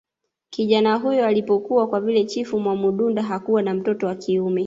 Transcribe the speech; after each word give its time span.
kijana 0.49 0.95
huyo 0.95 1.27
alipokua 1.27 1.87
kwa 1.87 2.01
vile 2.01 2.23
chifu 2.25 2.59
mwamududa 2.59 3.23
hakuwa 3.23 3.61
na 3.61 3.73
mtoto 3.73 4.07
wa 4.07 4.15
kiume 4.15 4.59